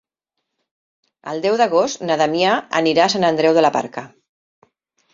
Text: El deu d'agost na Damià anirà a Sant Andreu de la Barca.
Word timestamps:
El 1.33 1.43
deu 1.43 1.59
d'agost 1.61 2.03
na 2.11 2.19
Damià 2.23 2.57
anirà 2.83 3.07
a 3.07 3.15
Sant 3.17 3.31
Andreu 3.31 3.57
de 3.61 3.69
la 3.69 3.75
Barca. 3.81 4.09